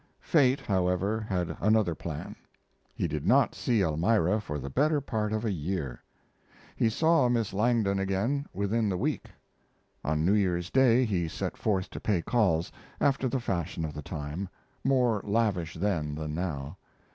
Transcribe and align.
Fate, 0.23 0.61
however, 0.61 1.21
had 1.29 1.55
another 1.59 1.93
plan. 1.93 2.35
He 2.95 3.07
did 3.07 3.23
not 3.27 3.53
see 3.53 3.83
Elmira 3.83 4.41
for 4.41 4.57
the 4.57 4.67
better 4.67 4.99
part 4.99 5.31
of 5.31 5.45
a 5.45 5.51
year. 5.51 6.01
He 6.75 6.89
saw 6.89 7.29
Miss 7.29 7.53
Langdon 7.53 7.99
again 7.99 8.47
within 8.51 8.89
the 8.89 8.97
week. 8.97 9.29
On 10.03 10.25
New 10.25 10.33
Year's 10.33 10.71
Day 10.71 11.05
he 11.05 11.27
set 11.27 11.55
forth 11.55 11.87
to 11.91 11.99
pay 11.99 12.23
calls, 12.23 12.71
after 12.99 13.29
the 13.29 13.39
fashion 13.39 13.85
of 13.85 13.93
the 13.93 14.01
time 14.01 14.49
more 14.83 15.21
lavish 15.23 15.75
then 15.75 16.15
than 16.15 16.33
now. 16.33 16.77